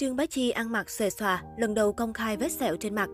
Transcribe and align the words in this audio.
Trương 0.00 0.16
Bá 0.16 0.26
Chi 0.26 0.50
ăn 0.50 0.72
mặc 0.72 0.90
xòe 0.90 1.10
xòa, 1.10 1.42
lần 1.56 1.74
đầu 1.74 1.92
công 1.92 2.12
khai 2.12 2.36
vết 2.36 2.52
sẹo 2.52 2.76
trên 2.76 2.94
mặt. 2.94 3.08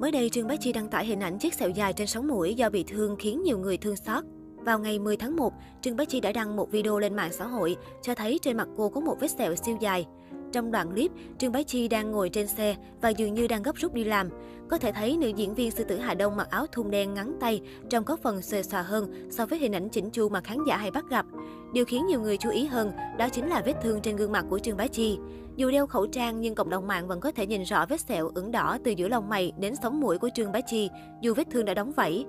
Mới 0.00 0.12
đây, 0.12 0.30
Trương 0.30 0.46
Bá 0.48 0.56
Chi 0.56 0.72
đăng 0.72 0.88
tải 0.88 1.06
hình 1.06 1.20
ảnh 1.20 1.38
chiếc 1.38 1.54
sẹo 1.54 1.70
dài 1.70 1.92
trên 1.92 2.06
sống 2.06 2.28
mũi 2.28 2.54
do 2.54 2.70
bị 2.70 2.84
thương 2.84 3.16
khiến 3.18 3.42
nhiều 3.42 3.58
người 3.58 3.76
thương 3.76 3.96
xót. 3.96 4.24
Vào 4.56 4.78
ngày 4.78 4.98
10 4.98 5.16
tháng 5.16 5.36
1, 5.36 5.52
Trương 5.82 5.96
Bá 5.96 6.04
Chi 6.04 6.20
đã 6.20 6.32
đăng 6.32 6.56
một 6.56 6.70
video 6.70 6.98
lên 6.98 7.16
mạng 7.16 7.32
xã 7.32 7.46
hội 7.46 7.76
cho 8.02 8.14
thấy 8.14 8.38
trên 8.42 8.56
mặt 8.56 8.68
cô 8.76 8.88
có 8.88 9.00
một 9.00 9.16
vết 9.20 9.30
sẹo 9.30 9.54
siêu 9.56 9.76
dài. 9.80 10.06
Trong 10.52 10.70
đoạn 10.70 10.90
clip, 10.90 11.10
Trương 11.38 11.52
Bá 11.52 11.62
Chi 11.62 11.88
đang 11.88 12.10
ngồi 12.10 12.28
trên 12.28 12.46
xe 12.46 12.76
và 13.00 13.08
dường 13.08 13.34
như 13.34 13.46
đang 13.46 13.62
gấp 13.62 13.76
rút 13.76 13.94
đi 13.94 14.04
làm. 14.04 14.28
Có 14.68 14.78
thể 14.78 14.92
thấy 14.92 15.16
nữ 15.16 15.28
diễn 15.28 15.54
viên 15.54 15.70
sư 15.70 15.84
tử 15.84 15.98
Hà 15.98 16.14
Đông 16.14 16.36
mặc 16.36 16.50
áo 16.50 16.66
thun 16.72 16.90
đen 16.90 17.14
ngắn 17.14 17.36
tay, 17.40 17.60
trông 17.90 18.04
có 18.04 18.16
phần 18.16 18.42
xòe 18.42 18.62
xòa 18.62 18.82
hơn 18.82 19.30
so 19.30 19.46
với 19.46 19.58
hình 19.58 19.72
ảnh 19.72 19.88
chỉnh 19.88 20.10
chu 20.10 20.28
mà 20.28 20.40
khán 20.40 20.58
giả 20.66 20.76
hay 20.76 20.90
bắt 20.90 21.04
gặp. 21.10 21.26
Điều 21.72 21.84
khiến 21.84 22.06
nhiều 22.06 22.20
người 22.20 22.36
chú 22.36 22.50
ý 22.50 22.66
hơn 22.66 22.92
đó 23.18 23.28
chính 23.28 23.48
là 23.48 23.62
vết 23.66 23.74
thương 23.82 24.00
trên 24.00 24.16
gương 24.16 24.32
mặt 24.32 24.44
của 24.50 24.58
Trương 24.58 24.76
Bá 24.76 24.86
Chi. 24.86 25.18
Dù 25.56 25.70
đeo 25.70 25.86
khẩu 25.86 26.06
trang 26.06 26.40
nhưng 26.40 26.54
cộng 26.54 26.70
đồng 26.70 26.86
mạng 26.86 27.08
vẫn 27.08 27.20
có 27.20 27.30
thể 27.30 27.46
nhìn 27.46 27.62
rõ 27.62 27.86
vết 27.86 28.00
sẹo 28.00 28.30
ửng 28.34 28.50
đỏ 28.50 28.78
từ 28.84 28.90
giữa 28.90 29.08
lông 29.08 29.28
mày 29.28 29.52
đến 29.58 29.74
sống 29.82 30.00
mũi 30.00 30.18
của 30.18 30.28
Trương 30.34 30.52
Bá 30.52 30.60
Chi, 30.60 30.90
dù 31.22 31.34
vết 31.34 31.46
thương 31.50 31.64
đã 31.64 31.74
đóng 31.74 31.92
vảy. 31.92 32.24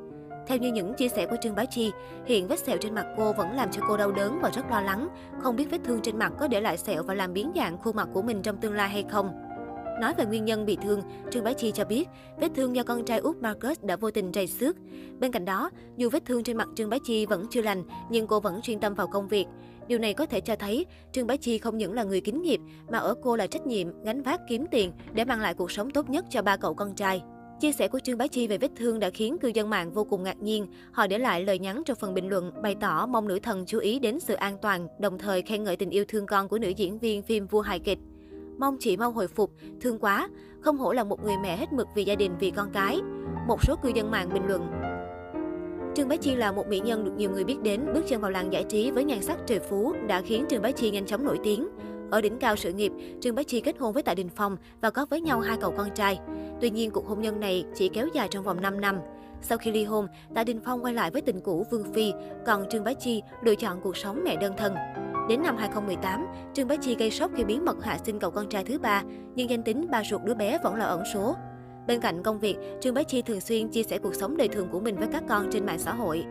Theo 0.49 0.58
như 0.58 0.71
những 0.71 0.94
chia 0.94 1.08
sẻ 1.08 1.26
của 1.26 1.35
Trương 1.41 1.55
Bá 1.55 1.66
Chi, 1.66 1.91
hiện 2.26 2.48
vết 2.48 2.59
sẹo 2.59 2.77
trên 2.77 2.95
mặt 2.95 3.05
cô 3.17 3.34
vẫn 3.34 3.55
làm 3.55 3.71
cho 3.71 3.81
cô 3.88 3.98
đau 3.98 4.12
đớn 4.12 4.39
và 4.41 4.49
rất 4.49 4.72
lo 4.72 4.81
lắng, 4.81 5.09
không 5.41 5.55
biết 5.55 5.72
vết 5.72 5.77
thương 5.84 5.99
trên 6.02 6.20
mặt 6.20 6.34
có 6.39 6.48
để 6.48 6.62
lại 6.62 6.77
sẹo 6.77 7.03
và 7.03 7.13
làm 7.13 7.34
biến 7.34 7.52
dạng 7.55 7.77
khuôn 7.77 7.95
mặt 7.95 8.08
của 8.13 8.22
mình 8.22 8.41
trong 8.41 8.58
tương 8.58 8.73
lai 8.73 8.89
hay 8.89 9.05
không. 9.09 9.31
Nói 10.02 10.13
về 10.17 10.25
nguyên 10.25 10.45
nhân 10.45 10.66
bị 10.66 10.77
thương, 10.84 11.02
Trương 11.31 11.44
Bá 11.44 11.53
Chi 11.53 11.72
cho 11.72 11.85
biết 11.85 12.08
vết 12.38 12.48
thương 12.55 12.75
do 12.75 12.84
con 12.84 13.05
trai 13.05 13.20
út 13.20 13.38
Marcus 13.38 13.81
đã 13.81 13.95
vô 13.95 14.12
tình 14.12 14.31
rầy 14.34 14.48
xước. 14.48 14.75
Bên 15.20 15.31
cạnh 15.31 15.45
đó, 15.45 15.70
dù 15.98 16.09
vết 16.09 16.25
thương 16.25 16.44
trên 16.44 16.58
mặt 16.58 16.67
Trương 16.75 16.89
Bá 16.89 16.97
Chi 17.03 17.25
vẫn 17.25 17.45
chưa 17.50 17.61
lành, 17.61 17.84
nhưng 18.09 18.27
cô 18.27 18.39
vẫn 18.39 18.61
chuyên 18.61 18.80
tâm 18.80 18.94
vào 18.94 19.08
công 19.08 19.27
việc. 19.27 19.45
Điều 19.88 20.00
này 20.00 20.13
có 20.13 20.25
thể 20.25 20.41
cho 20.41 20.55
thấy 20.55 20.86
Trương 21.11 21.27
Bá 21.27 21.36
Chi 21.36 21.58
không 21.58 21.77
những 21.77 21.94
là 21.94 22.03
người 22.03 22.22
kính 22.22 22.41
nghiệp, 22.41 22.59
mà 22.91 22.97
ở 22.97 23.16
cô 23.23 23.36
là 23.36 23.47
trách 23.47 23.67
nhiệm, 23.67 24.03
gánh 24.03 24.22
vác 24.22 24.41
kiếm 24.50 24.66
tiền 24.72 24.91
để 25.13 25.25
mang 25.25 25.41
lại 25.41 25.53
cuộc 25.53 25.72
sống 25.72 25.91
tốt 25.91 26.09
nhất 26.09 26.25
cho 26.30 26.41
ba 26.41 26.58
cậu 26.58 26.73
con 26.73 26.95
trai. 26.95 27.22
Chia 27.59 27.72
sẻ 27.72 27.88
của 27.88 28.00
Trương 28.00 28.17
Bá 28.17 28.28
Chi 28.28 28.47
về 28.47 28.58
vết 28.58 28.72
thương 28.75 29.00
đã 29.00 29.09
khiến 29.09 29.38
cư 29.38 29.47
dân 29.47 29.70
mạng 29.70 29.92
vô 29.92 30.03
cùng 30.03 30.23
ngạc 30.23 30.42
nhiên. 30.42 30.67
Họ 30.92 31.08
để 31.08 31.17
lại 31.17 31.44
lời 31.44 31.59
nhắn 31.59 31.83
trong 31.86 31.97
phần 31.97 32.14
bình 32.14 32.30
luận 32.30 32.52
bày 32.61 32.75
tỏ 32.81 33.06
mong 33.06 33.28
nữ 33.28 33.39
thần 33.39 33.66
chú 33.66 33.80
ý 33.80 34.00
đến 34.00 34.20
sự 34.20 34.33
an 34.33 34.58
toàn, 34.61 34.88
đồng 35.00 35.17
thời 35.17 35.42
khen 35.42 35.64
ngợi 35.64 35.75
tình 35.75 35.89
yêu 35.89 36.06
thương 36.08 36.25
con 36.25 36.48
của 36.48 36.58
nữ 36.59 36.70
diễn 36.70 37.00
viên 37.00 37.22
phim 37.22 37.48
Vua 37.48 37.61
hài 37.61 37.80
kịch. 37.80 38.00
Mong 38.58 38.78
chị 38.80 38.98
mau 38.98 39.11
hồi 39.11 39.28
phục, 39.28 39.52
thương 39.81 40.00
quá, 40.00 40.30
không 40.61 40.78
hổ 40.78 40.94
là 40.94 41.03
một 41.03 41.23
người 41.23 41.36
mẹ 41.44 41.58
hết 41.58 41.73
mực 41.73 41.88
vì 41.95 42.03
gia 42.03 42.16
đình, 42.16 42.31
vì 42.39 42.52
con 42.52 42.70
cái. 42.73 43.00
Một 43.48 43.64
số 43.64 43.76
cư 43.83 43.89
dân 43.95 44.11
mạng 44.11 44.30
bình 44.33 44.44
luận, 44.48 44.67
Trương 45.95 46.08
Bá 46.08 46.16
Chi 46.16 46.36
là 46.36 46.52
một 46.52 46.67
mỹ 46.67 46.80
nhân 46.80 47.05
được 47.05 47.14
nhiều 47.17 47.31
người 47.31 47.44
biết 47.44 47.58
đến, 47.64 47.81
bước 47.94 48.02
chân 48.08 48.22
vào 48.22 48.31
làng 48.31 48.53
giải 48.53 48.64
trí 48.64 48.92
với 48.92 49.03
nhan 49.03 49.22
sắc 49.22 49.38
trời 49.48 49.59
phú 49.59 49.94
đã 50.08 50.22
khiến 50.22 50.45
Trương 50.50 50.61
Bá 50.61 50.72
Chi 50.72 50.92
nhanh 50.92 51.05
chóng 51.05 51.26
nổi 51.26 51.38
tiếng. 51.44 51.67
Ở 52.11 52.21
đỉnh 52.21 52.38
cao 52.38 52.55
sự 52.55 52.73
nghiệp, 52.73 52.91
Trương 53.21 53.35
Bá 53.35 53.43
Chi 53.43 53.61
kết 53.61 53.77
hôn 53.79 53.93
với 53.93 54.03
Tạ 54.03 54.13
Đình 54.13 54.29
Phong 54.35 54.57
và 54.81 54.89
có 54.89 55.05
với 55.09 55.21
nhau 55.21 55.39
hai 55.39 55.57
cậu 55.61 55.73
con 55.77 55.89
trai. 55.95 56.19
Tuy 56.61 56.69
nhiên, 56.69 56.91
cuộc 56.91 57.07
hôn 57.07 57.21
nhân 57.21 57.39
này 57.39 57.65
chỉ 57.75 57.89
kéo 57.89 58.07
dài 58.13 58.27
trong 58.31 58.43
vòng 58.43 58.61
5 58.61 58.81
năm. 58.81 58.99
Sau 59.41 59.57
khi 59.57 59.71
ly 59.71 59.83
hôn, 59.83 60.07
Tạ 60.35 60.43
Đình 60.43 60.59
Phong 60.65 60.83
quay 60.83 60.93
lại 60.93 61.11
với 61.11 61.21
tình 61.21 61.41
cũ 61.41 61.65
Vương 61.71 61.93
Phi, 61.93 62.13
còn 62.45 62.69
Trương 62.69 62.83
Bá 62.83 62.93
Chi 62.93 63.21
lựa 63.43 63.55
chọn 63.55 63.81
cuộc 63.81 63.97
sống 63.97 64.21
mẹ 64.23 64.35
đơn 64.35 64.53
thân. 64.57 64.75
Đến 65.30 65.41
năm 65.43 65.57
2018, 65.57 66.27
Trương 66.53 66.67
Bá 66.67 66.75
Chi 66.75 66.95
gây 66.95 67.11
sốc 67.11 67.31
khi 67.35 67.43
bí 67.43 67.59
mật 67.59 67.83
hạ 67.83 67.97
sinh 68.05 68.19
cậu 68.19 68.31
con 68.31 68.49
trai 68.49 68.63
thứ 68.63 68.80
ba, 68.80 69.03
nhưng 69.35 69.49
danh 69.49 69.63
tính 69.63 69.87
ba 69.91 70.03
ruột 70.03 70.21
đứa 70.23 70.33
bé 70.33 70.57
vẫn 70.63 70.75
là 70.75 70.85
ẩn 70.85 71.03
số. 71.13 71.35
Bên 71.87 71.99
cạnh 71.99 72.23
công 72.23 72.39
việc, 72.39 72.57
Trương 72.81 72.93
Bá 72.93 73.03
Chi 73.03 73.21
thường 73.21 73.41
xuyên 73.41 73.69
chia 73.69 73.83
sẻ 73.83 73.97
cuộc 73.97 74.15
sống 74.15 74.37
đời 74.37 74.47
thường 74.47 74.67
của 74.71 74.80
mình 74.80 74.95
với 74.95 75.07
các 75.11 75.23
con 75.30 75.47
trên 75.52 75.65
mạng 75.65 75.80
xã 75.80 75.93
hội. 75.93 76.25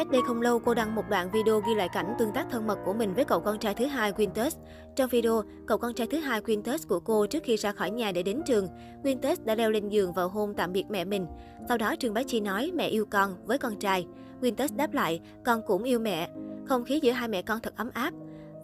Cách 0.00 0.10
đây 0.10 0.22
không 0.26 0.42
lâu, 0.42 0.58
cô 0.58 0.74
đăng 0.74 0.94
một 0.94 1.02
đoạn 1.10 1.30
video 1.30 1.60
ghi 1.60 1.74
lại 1.74 1.88
cảnh 1.88 2.14
tương 2.18 2.32
tác 2.32 2.46
thân 2.50 2.66
mật 2.66 2.78
của 2.84 2.92
mình 2.92 3.14
với 3.14 3.24
cậu 3.24 3.40
con 3.40 3.58
trai 3.58 3.74
thứ 3.74 3.86
hai 3.86 4.12
Quintus. 4.12 4.56
Trong 4.96 5.10
video, 5.10 5.42
cậu 5.66 5.78
con 5.78 5.94
trai 5.94 6.06
thứ 6.06 6.18
hai 6.18 6.40
Quintus 6.40 6.86
của 6.86 7.00
cô 7.00 7.26
trước 7.26 7.42
khi 7.44 7.56
ra 7.56 7.72
khỏi 7.72 7.90
nhà 7.90 8.12
để 8.12 8.22
đến 8.22 8.42
trường, 8.46 8.68
Quintus 9.02 9.40
đã 9.44 9.54
leo 9.54 9.70
lên 9.70 9.88
giường 9.88 10.12
và 10.12 10.22
hôn 10.22 10.54
tạm 10.56 10.72
biệt 10.72 10.84
mẹ 10.90 11.04
mình. 11.04 11.26
Sau 11.68 11.78
đó 11.78 11.94
Trương 11.98 12.14
Bá 12.14 12.22
Chi 12.22 12.40
nói 12.40 12.72
mẹ 12.74 12.86
yêu 12.86 13.06
con 13.10 13.46
với 13.46 13.58
con 13.58 13.76
trai. 13.76 14.06
Quintus 14.40 14.72
đáp 14.72 14.92
lại, 14.92 15.20
con 15.44 15.62
cũng 15.66 15.82
yêu 15.82 15.98
mẹ. 15.98 16.30
Không 16.68 16.84
khí 16.84 17.00
giữa 17.02 17.12
hai 17.12 17.28
mẹ 17.28 17.42
con 17.42 17.60
thật 17.60 17.76
ấm 17.76 17.90
áp. 17.92 18.14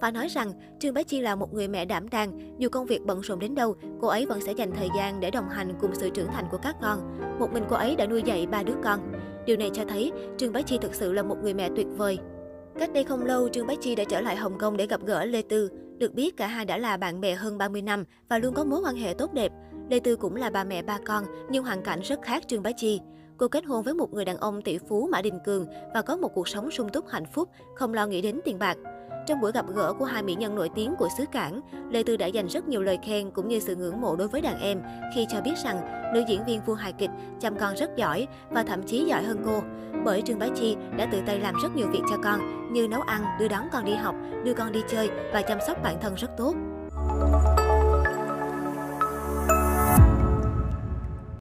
Phải 0.01 0.13
nói 0.13 0.29
rằng, 0.29 0.53
Trương 0.79 0.95
Bá 0.95 1.03
Chi 1.03 1.21
là 1.21 1.35
một 1.35 1.55
người 1.55 1.69
mẹ 1.69 1.85
đảm 1.85 2.09
đang, 2.09 2.55
dù 2.59 2.69
công 2.69 2.87
việc 2.87 3.07
bận 3.07 3.21
rộn 3.21 3.39
đến 3.39 3.55
đâu, 3.55 3.77
cô 4.01 4.09
ấy 4.09 4.27
vẫn 4.27 4.41
sẽ 4.41 4.53
dành 4.53 4.73
thời 4.73 4.89
gian 4.97 5.21
để 5.21 5.31
đồng 5.31 5.49
hành 5.49 5.75
cùng 5.81 5.95
sự 5.95 6.11
trưởng 6.11 6.29
thành 6.33 6.45
của 6.51 6.59
các 6.59 6.77
con. 6.83 7.19
Một 7.39 7.53
mình 7.53 7.65
cô 7.69 7.77
ấy 7.77 7.97
đã 7.97 8.07
nuôi 8.07 8.23
dạy 8.23 8.47
ba 8.47 8.63
đứa 8.63 8.75
con. 8.85 9.13
Điều 9.47 9.57
này 9.57 9.71
cho 9.73 9.85
thấy 9.89 10.13
Trương 10.39 10.53
Bá 10.53 10.63
Chi 10.63 10.79
thực 10.81 10.95
sự 10.95 11.13
là 11.13 11.23
một 11.23 11.37
người 11.43 11.55
mẹ 11.55 11.71
tuyệt 11.77 11.87
vời. 11.97 12.19
Cách 12.79 12.93
đây 12.93 13.05
không 13.05 13.25
lâu, 13.25 13.49
Trương 13.49 13.67
Bá 13.67 13.75
Chi 13.81 13.95
đã 13.95 14.05
trở 14.05 14.21
lại 14.21 14.37
Hồng 14.37 14.59
Kông 14.59 14.77
để 14.77 14.87
gặp 14.87 15.01
gỡ 15.07 15.25
Lê 15.25 15.43
Tư. 15.43 15.71
Được 15.99 16.15
biết, 16.15 16.37
cả 16.37 16.47
hai 16.47 16.65
đã 16.65 16.79
là 16.79 16.97
bạn 16.97 17.21
bè 17.21 17.35
hơn 17.35 17.59
30 17.59 17.83
năm 17.83 18.05
và 18.29 18.39
luôn 18.39 18.55
có 18.55 18.65
mối 18.65 18.81
quan 18.85 18.97
hệ 18.97 19.15
tốt 19.15 19.33
đẹp. 19.33 19.53
Lê 19.91 20.01
Tư 20.01 20.17
cũng 20.17 20.37
là 20.37 20.51
bà 20.51 20.65
mẹ 20.65 20.83
ba 20.83 20.99
con, 21.07 21.25
nhưng 21.51 21.65
hoàn 21.65 21.83
cảnh 21.83 22.01
rất 22.03 22.23
khác 22.23 22.49
Trương 22.49 22.63
Bá 22.63 22.71
Chi. 22.73 23.01
Cô 23.37 23.49
kết 23.49 23.65
hôn 23.65 23.83
với 23.83 23.95
một 23.95 24.13
người 24.13 24.25
đàn 24.25 24.37
ông 24.37 24.63
tỷ 24.63 24.79
phú 24.79 25.09
Mã 25.13 25.23
Đình 25.23 25.39
Cường 25.45 25.67
và 25.95 26.03
có 26.03 26.17
một 26.17 26.29
cuộc 26.35 26.49
sống 26.49 26.71
sung 26.71 26.89
túc 26.89 27.09
hạnh 27.09 27.27
phúc, 27.33 27.49
không 27.75 27.95
lo 27.95 28.07
nghĩ 28.07 28.23
đến 28.23 28.41
tiền 28.45 28.59
bạc. 28.59 28.79
Trong 29.27 29.41
buổi 29.41 29.53
gặp 29.53 29.67
gỡ 29.75 29.93
của 29.93 30.05
hai 30.05 30.23
mỹ 30.23 30.35
nhân 30.35 30.55
nổi 30.55 30.71
tiếng 30.75 30.95
của 30.99 31.09
xứ 31.19 31.25
Cảng, 31.33 31.61
Lê 31.91 32.03
Tư 32.03 32.17
đã 32.17 32.27
dành 32.27 32.47
rất 32.47 32.69
nhiều 32.69 32.83
lời 32.83 32.99
khen 33.03 33.31
cũng 33.31 33.49
như 33.49 33.59
sự 33.59 33.77
ngưỡng 33.77 34.01
mộ 34.01 34.17
đối 34.17 34.29
với 34.29 34.41
đàn 34.41 34.61
em 34.61 34.83
khi 35.15 35.27
cho 35.29 35.41
biết 35.41 35.59
rằng 35.65 35.77
nữ 36.15 36.25
diễn 36.29 36.45
viên 36.45 36.61
vua 36.67 36.75
hài 36.75 36.93
kịch 36.93 37.11
chăm 37.41 37.59
con 37.59 37.77
rất 37.77 37.97
giỏi 37.97 38.27
và 38.51 38.63
thậm 38.63 38.83
chí 38.83 39.05
giỏi 39.05 39.23
hơn 39.23 39.43
cô. 39.47 39.63
Bởi 40.05 40.23
Trương 40.23 40.39
Bá 40.39 40.47
Chi 40.55 40.77
đã 40.97 41.09
tự 41.13 41.21
tay 41.27 41.39
làm 41.39 41.55
rất 41.63 41.77
nhiều 41.77 41.89
việc 41.93 42.03
cho 42.11 42.17
con 42.25 42.73
như 42.73 42.89
nấu 42.89 43.01
ăn, 43.01 43.25
đưa 43.41 43.49
đón 43.49 43.69
con 43.73 43.85
đi 43.85 43.95
học, 43.95 44.15
đưa 44.45 44.55
con 44.55 44.73
đi 44.73 44.81
chơi 44.89 45.11
và 45.33 45.43
chăm 45.43 45.59
sóc 45.67 45.77
bản 45.83 45.97
thân 46.01 46.15
rất 46.15 46.31
tốt. 46.37 46.55